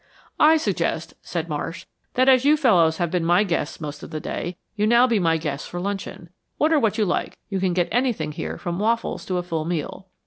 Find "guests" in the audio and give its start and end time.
3.43-3.79, 5.37-5.67